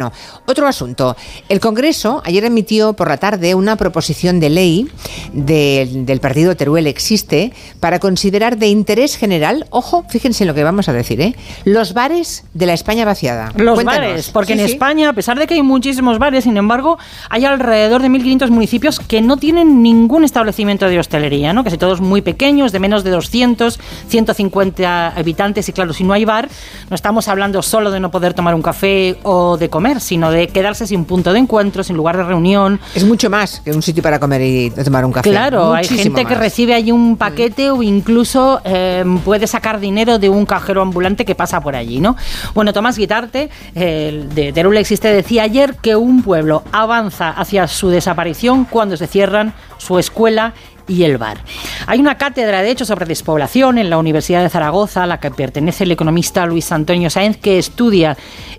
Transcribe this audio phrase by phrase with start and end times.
[0.00, 0.12] No.
[0.46, 1.14] Otro asunto.
[1.50, 4.88] El Congreso ayer emitió por la tarde una proposición de ley
[5.34, 10.88] del partido Teruel Existe para considerar de interés general, ojo, fíjense en lo que vamos
[10.88, 11.36] a decir, ¿eh?
[11.66, 13.52] los bares de la España vaciada.
[13.56, 16.98] Los bares, porque en España, a pesar de que hay muchísimos bares, sin embargo,
[17.28, 21.62] hay alrededor de 1.500 municipios que no tienen ningún establecimiento de hostelería, ¿no?
[21.62, 23.78] casi todos muy pequeños, de menos de 200,
[24.08, 26.48] 150 habitantes, y claro, si no hay bar,
[26.88, 30.46] no estamos hablando solo de no poder tomar un café o de comer sino de
[30.46, 32.78] quedarse sin punto de encuentro, sin lugar de reunión.
[32.94, 35.30] Es mucho más que un sitio para comer y tomar un café.
[35.30, 40.28] Claro, hay gente que recibe allí un paquete o incluso eh, puede sacar dinero de
[40.28, 42.16] un cajero ambulante que pasa por allí, ¿no?
[42.54, 48.66] Bueno, Tomás Guitarte, de Teruel Existe, decía ayer que un pueblo avanza hacia su desaparición
[48.66, 50.54] cuando se cierran su escuela
[50.90, 51.38] y el bar.
[51.86, 55.30] Hay una cátedra, de hecho, sobre despoblación en la Universidad de Zaragoza, a la que
[55.30, 58.16] pertenece el economista Luis Antonio Sáenz, que estudia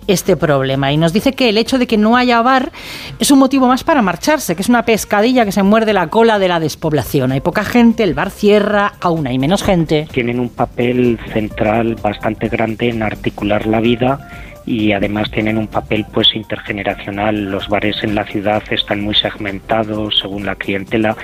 [0.08, 2.72] este problema y nos dice que el hecho de que no haya bar
[3.20, 6.40] es un motivo más para marcharse, que es una pescadilla que se muerde la cola
[6.40, 7.32] de la despoblación.
[7.32, 10.08] Hay poca gente, el bar cierra, aún hay menos gente.
[10.12, 14.30] Tienen un papel central bastante grande en articular la vida
[14.66, 17.52] y además tienen un papel pues intergeneracional.
[17.52, 21.16] Los bares en la ciudad están muy segmentados según la clientela,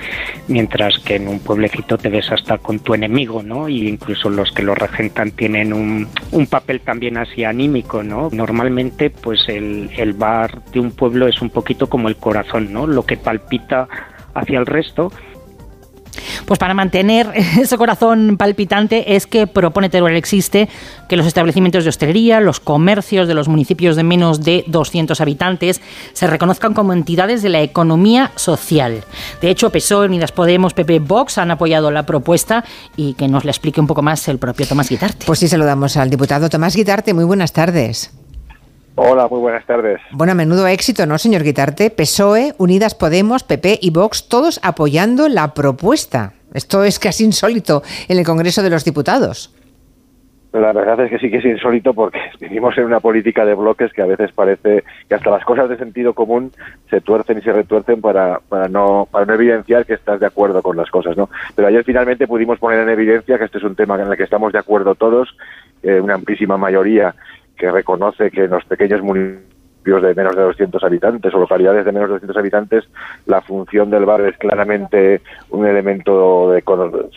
[0.48, 3.68] mientras que en un pueblecito te ves hasta con tu enemigo, ¿no?
[3.68, 8.28] Y incluso los que lo regentan tienen un, un papel también así anímico, ¿no?
[8.32, 12.86] Normalmente pues el, el bar de un pueblo es un poquito como el corazón, ¿no?
[12.86, 13.88] Lo que palpita
[14.34, 15.10] hacia el resto
[16.48, 20.68] pues para mantener ese corazón palpitante es que propone Teruel Existe
[21.08, 25.80] que los establecimientos de hostelería, los comercios de los municipios de menos de 200 habitantes
[26.14, 29.04] se reconozcan como entidades de la economía social.
[29.42, 32.64] De hecho, PSOE, Unidas Podemos, PP, Vox han apoyado la propuesta
[32.96, 35.26] y que nos la explique un poco más el propio Tomás Guitarte.
[35.26, 37.12] Pues sí, saludamos al diputado Tomás Guitarte.
[37.12, 38.17] Muy buenas tardes.
[39.00, 40.00] Hola, muy buenas tardes.
[40.10, 41.88] Bueno, a menudo éxito, ¿no, señor Guitarte?
[41.90, 46.32] PSOE, Unidas Podemos, PP y Vox, todos apoyando la propuesta.
[46.52, 49.54] Esto es casi insólito en el Congreso de los Diputados.
[50.52, 53.92] La verdad es que sí que es insólito porque vivimos en una política de bloques
[53.92, 56.50] que a veces parece que hasta las cosas de sentido común
[56.90, 60.60] se tuercen y se retuercen para, para, no, para no evidenciar que estás de acuerdo
[60.60, 61.16] con las cosas.
[61.16, 61.30] ¿no?
[61.54, 64.24] Pero ayer finalmente pudimos poner en evidencia que este es un tema en el que
[64.24, 65.36] estamos de acuerdo todos,
[65.84, 67.14] eh, una amplísima mayoría
[67.58, 69.57] que reconoce que los pequeños municipios
[69.96, 72.84] de menos de 200 habitantes o localidades de menos de 200 habitantes,
[73.26, 76.62] la función del bar es claramente un elemento de,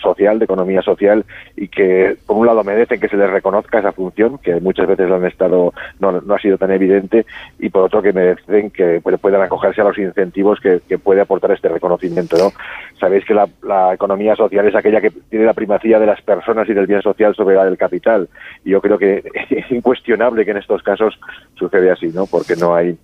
[0.01, 3.91] social, de economía social, y que por un lado merecen que se les reconozca esa
[3.91, 7.25] función, que muchas veces han estado, no, no ha sido tan evidente,
[7.59, 11.67] y por otro que merecen que puedan acogerse a los incentivos que, puede aportar este
[11.67, 12.38] reconocimiento.
[12.38, 12.51] ¿no?
[12.99, 16.69] Sabéis que la, la, economía social es aquella que tiene la primacía de las personas
[16.69, 18.29] y del bien social sobre la del capital,
[18.63, 21.19] y yo creo que es incuestionable que en estos casos
[21.55, 22.25] sucede así, ¿no?
[22.25, 22.97] porque no hay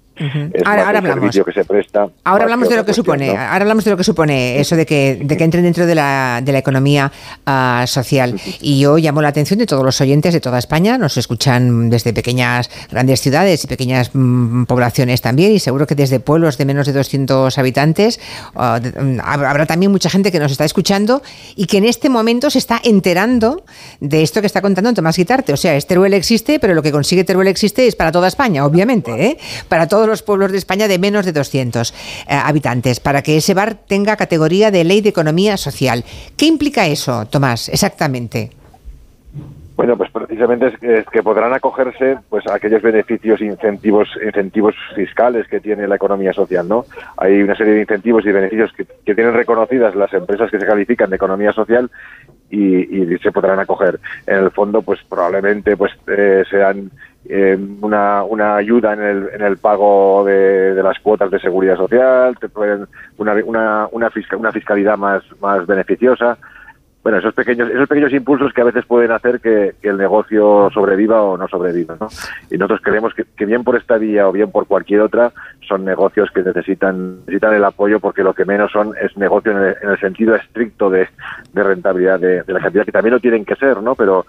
[0.66, 1.36] ahora, hablamos.
[1.36, 2.08] que se presta.
[2.24, 5.20] Ahora hablamos de lo que supone, ahora hablamos de lo que supone eso de que,
[5.22, 7.12] de que entren dentro de la, de la economía
[7.46, 8.40] ah, social.
[8.62, 12.14] Y yo llamo la atención de todos los oyentes de toda España, nos escuchan desde
[12.14, 16.88] pequeñas, grandes ciudades y pequeñas mm, poblaciones también, y seguro que desde pueblos de menos
[16.88, 18.20] de 200 habitantes
[18.56, 21.22] ah, mm, habrá también mucha gente que nos está escuchando
[21.56, 23.64] y que en este momento se está enterando
[24.00, 25.54] de esto que está contando Tomás Guitarte.
[25.54, 28.66] O sea, este Teruel existe, pero lo que consigue Teruel existe es para toda España,
[28.66, 29.38] obviamente, ¿eh?
[29.68, 33.54] para todos los pueblos de España de menos de 200 eh, habitantes, para que ese
[33.54, 36.04] bar tenga categoría de ley de economía social.
[36.36, 38.52] ¿Qué implica eso, Tomás, exactamente?
[39.78, 45.60] Bueno, pues precisamente es, que podrán acogerse pues a aquellos beneficios, incentivos, incentivos fiscales que
[45.60, 46.86] tiene la economía social, ¿no?
[47.16, 51.12] Hay una serie de incentivos y beneficios que, tienen reconocidas las empresas que se califican
[51.12, 51.92] de economía social
[52.50, 54.00] y, se podrán acoger.
[54.26, 56.90] En el fondo, pues probablemente pues eh, sean
[57.26, 61.76] eh, una, una ayuda en el, en el pago de, de las cuotas de seguridad
[61.76, 66.38] social, te pueden, una, una, una, una fiscalidad más, más beneficiosa.
[67.04, 71.22] Bueno, esos pequeños, esos pequeños impulsos que a veces pueden hacer que, el negocio sobreviva
[71.22, 71.96] o no sobreviva.
[71.98, 72.10] ¿no?
[72.52, 75.32] Y nosotros creemos que, que, bien por esta vía o bien por cualquier otra,
[75.66, 79.58] son negocios que necesitan, necesitan el apoyo porque lo que menos son es negocio en
[79.58, 81.08] el, en el sentido estricto de,
[81.54, 83.96] de rentabilidad de, de, la cantidad, que también lo tienen que ser, ¿no?
[83.96, 84.26] Pero,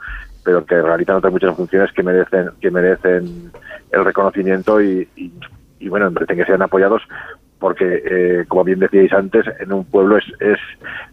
[0.49, 3.53] pero que realizan otras muchas funciones que merecen que merecen
[3.93, 7.03] el reconocimiento y, y, bueno, merecen que sean apoyados
[7.59, 10.59] porque eh, como bien decíais antes en un pueblo es, es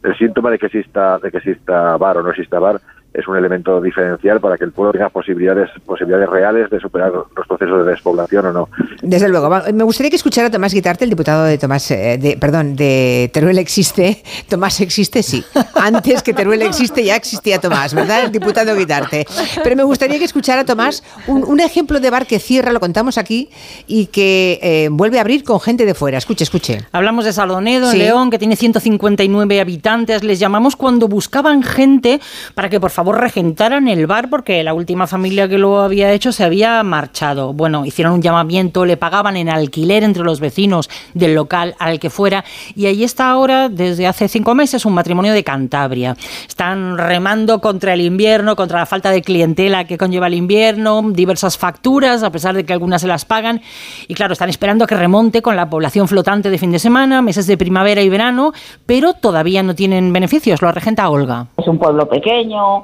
[0.03, 2.79] el síntoma de que exista de que exista bar o no exista bar
[3.17, 7.47] es un elemento diferencial para que el pueblo tenga posibilidades, posibilidades reales de superar los
[7.47, 8.69] procesos de despoblación o no.
[9.01, 9.49] Desde luego.
[9.73, 13.29] Me gustaría que escuchara a Tomás Guitarte, el diputado de Tomás, eh, de, perdón, de
[13.33, 14.21] Teruel existe.
[14.49, 15.43] Tomás existe, sí.
[15.75, 18.25] Antes que Teruel existe ya existía Tomás, ¿verdad?
[18.25, 19.25] El diputado Guitarte.
[19.63, 23.17] Pero me gustaría que escuchara a Tomás un, ejemplo de bar que cierra, lo contamos
[23.17, 23.49] aquí,
[23.87, 26.17] y que eh, vuelve a abrir con gente de fuera.
[26.17, 26.79] Escuche, escuche.
[26.91, 30.23] Hablamos de Sardonedo, en León, que tiene 159 habitantes.
[30.23, 32.19] Les llamamos cuando buscaban gente
[32.53, 36.31] para que por favor regentaran el bar porque la última familia que lo había hecho
[36.31, 37.53] se había marchado.
[37.53, 42.09] Bueno, hicieron un llamamiento, le pagaban en alquiler entre los vecinos del local al que
[42.09, 42.43] fuera
[42.75, 46.15] y ahí está ahora, desde hace cinco meses, un matrimonio de Cantabria.
[46.47, 51.57] Están remando contra el invierno, contra la falta de clientela que conlleva el invierno, diversas
[51.57, 53.61] facturas, a pesar de que algunas se las pagan.
[54.07, 57.47] Y claro, están esperando que remonte con la población flotante de fin de semana, meses
[57.47, 58.53] de primavera y verano,
[58.85, 60.61] pero todavía no tienen beneficios.
[60.61, 61.47] Lo regenta Olga.
[61.65, 62.83] Es un pueblo pequeño,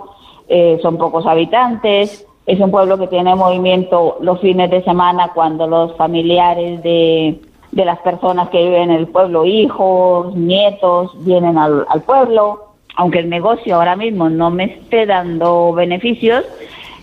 [0.49, 5.67] eh, son pocos habitantes, es un pueblo que tiene movimiento los fines de semana cuando
[5.67, 7.39] los familiares de,
[7.71, 12.71] de las personas que viven en el pueblo, hijos, nietos, vienen al, al pueblo.
[12.95, 16.43] Aunque el negocio ahora mismo no me esté dando beneficios,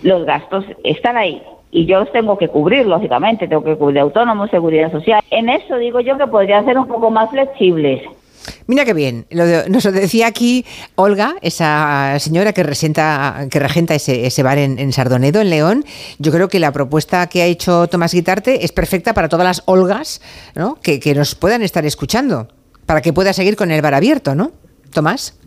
[0.03, 1.41] los gastos están ahí
[1.71, 5.21] y yo los tengo que cubrir, lógicamente, tengo que cubrir autónomos, seguridad social.
[5.31, 8.01] En eso digo yo que podría ser un poco más flexibles.
[8.69, 9.25] Mira qué bien.
[9.31, 10.63] nos lo decía aquí
[10.93, 15.85] Olga, esa señora que, resenta, que regenta ese, bar en, Sardonedo, en León.
[16.19, 19.63] Yo creo que la propuesta que ha hecho Tomás Guitarte es perfecta para todas las
[19.65, 20.21] Olgas
[20.83, 22.47] que, que nos puedan estar escuchando,
[22.85, 24.51] para que pueda seguir con el bar abierto, ¿no?
[24.93, 25.38] Tomás.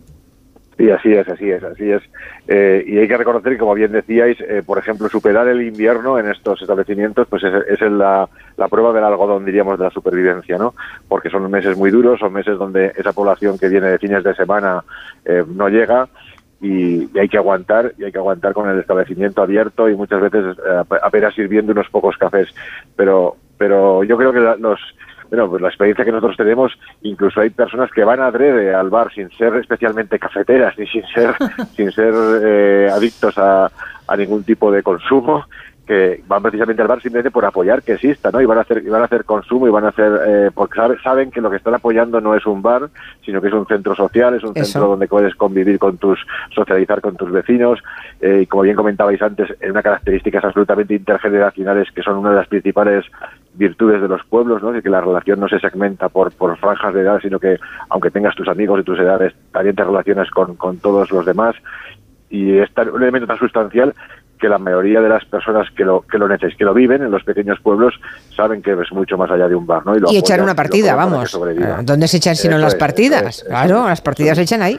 [0.77, 2.01] Sí, así es, así es, así es.
[2.47, 6.29] Eh, y hay que reconocer como bien decíais, eh, por ejemplo, superar el invierno en
[6.29, 8.27] estos establecimientos, pues es, es la,
[8.57, 10.73] la, prueba del algodón, diríamos, de la supervivencia, ¿no?
[11.07, 14.33] Porque son meses muy duros, son meses donde esa población que viene de fines de
[14.33, 14.83] semana
[15.25, 16.07] eh, no llega
[16.59, 20.21] y, y, hay que aguantar, y hay que aguantar con el establecimiento abierto y muchas
[20.21, 20.57] veces
[21.03, 22.47] apenas sirviendo unos pocos cafés.
[22.95, 24.79] Pero, pero yo creo que los
[25.33, 26.71] bueno, pues la experiencia que nosotros tenemos,
[27.01, 31.03] incluso hay personas que van a adrede al bar sin ser especialmente cafeteras ni sin
[31.07, 31.33] ser,
[31.75, 32.13] sin ser
[32.43, 33.71] eh, adictos a,
[34.07, 35.45] a ningún tipo de consumo
[35.85, 38.39] que van precisamente al bar simplemente por apoyar que exista, ¿no?
[38.41, 40.79] Y van a hacer, y van a hacer consumo y van a hacer, eh, porque
[41.03, 42.89] saben que lo que están apoyando no es un bar,
[43.25, 46.19] sino que es un centro social, es un centro donde puedes convivir con tus,
[46.55, 47.79] socializar con tus vecinos,
[48.21, 52.35] eh, y como bien comentabais antes, en una características absolutamente intergeneracionales que son una de
[52.37, 53.05] las principales
[53.55, 54.71] virtudes de los pueblos, ¿no?
[54.71, 57.57] De que la relación no se segmenta por, por franjas de edad, sino que
[57.89, 61.55] aunque tengas tus amigos y tus edades, también te relacionas con, con todos los demás
[62.33, 63.93] y es un elemento tan sustancial
[64.43, 67.09] que la mayoría de las personas que lo que lo necesitan, que lo viven en
[67.09, 67.93] los pequeños pueblos
[68.35, 69.95] saben que es mucho más allá de un bar, ¿no?
[70.11, 71.39] Y, echar una partida, vamos.
[71.83, 73.45] ¿Dónde se echan sino las partidas?
[73.47, 74.77] claro, las partidas se echan ahí.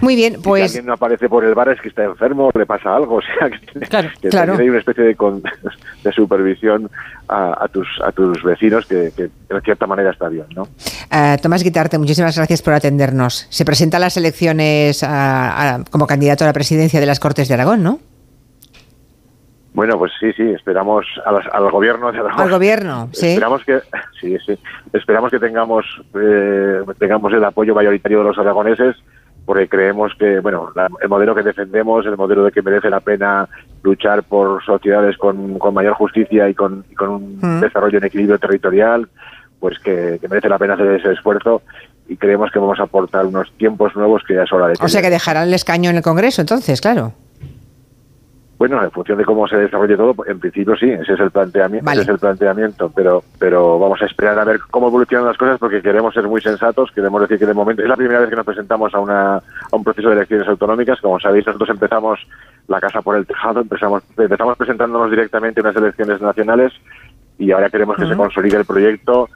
[0.00, 0.70] Muy bien, pues.
[0.70, 3.20] Si alguien no aparece por el bar es que está enfermo, le pasa algo, o
[3.20, 5.16] sea, que, claro, hay una especie de,
[6.04, 6.88] de supervisión
[7.28, 10.62] a, tus a tus vecinos que, que, de cierta manera está bien, ¿no?
[10.62, 13.48] Uh, Tomás Guitarte, muchísimas gracias por atendernos.
[13.50, 15.04] Se presenta a las elecciones
[15.90, 17.98] como candidato a la presidencia de las Cortes de Aragón, ¿no?
[19.74, 23.30] Bueno, pues sí, sí, esperamos al gobierno de Al gobierno, sí.
[23.30, 23.80] Esperamos que,
[24.20, 24.56] sí, sí,
[24.92, 25.84] esperamos que tengamos,
[26.14, 28.96] eh, tengamos el apoyo mayoritario de los aragoneses,
[29.44, 30.72] porque creemos que, bueno,
[31.02, 33.48] el modelo que defendemos, el modelo de que merece la pena
[33.82, 37.60] luchar por sociedades con, mayor justicia y con, un mm.
[37.60, 39.08] desarrollo en equilibrio territorial,
[39.58, 41.62] pues que, merece la pena hacer ese esfuerzo
[42.08, 44.74] y creemos que vamos a aportar unos tiempos nuevos que ya es hora de...
[44.80, 47.12] O sea que dejarán el escaño en el Congreso, entonces, claro.
[48.56, 51.90] Bueno, en función de cómo se desarrolle todo, en principio sí, ese es el planteamiento,
[51.90, 55.58] ese es el planteamiento, pero pero vamos a esperar a ver cómo evolucionan las cosas
[55.58, 58.36] porque queremos ser muy sensatos, queremos decir que de momento es la primera vez que
[58.36, 62.20] nos presentamos a una a un proceso de elecciones autonómicas, como sabéis nosotros empezamos
[62.68, 66.72] la casa por el tejado, empezamos empezamos presentándonos directamente a unas elecciones nacionales
[67.38, 69.28] y ahora queremos que se consolide el proyecto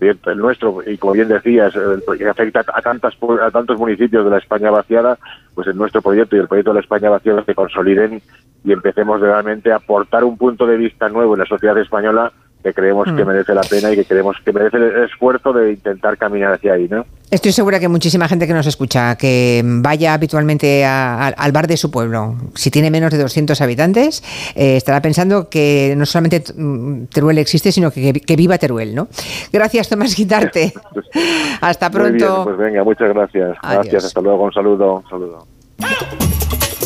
[0.00, 4.24] el el nuestro y como bien decías el, que afecta a tantas a tantos municipios
[4.24, 5.18] de la España vaciada
[5.54, 8.22] pues el nuestro proyecto y el proyecto de la España vaciada se consoliden
[8.64, 12.32] y empecemos realmente a aportar un punto de vista nuevo en la sociedad española
[12.68, 13.26] que creemos que mm.
[13.26, 16.86] merece la pena y que creemos que merece el esfuerzo de intentar caminar hacia ahí,
[16.88, 17.04] ¿no?
[17.30, 21.90] Estoy segura que muchísima gente que nos escucha, que vaya habitualmente al bar de su
[21.90, 24.22] pueblo, si tiene menos de 200 habitantes,
[24.54, 29.08] eh, estará pensando que no solamente mm, Teruel existe, sino que, viva Teruel, ¿no?
[29.52, 30.72] Gracias, Tomás Quitarte.
[31.60, 32.44] hasta pronto.
[32.44, 33.56] pues venga, muchas gracias.
[33.62, 35.02] Gracias, hasta luego, un saludo.
[35.04, 35.46] Un saludo.